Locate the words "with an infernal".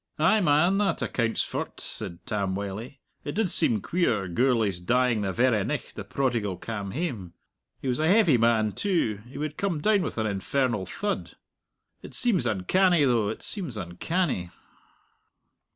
10.01-10.87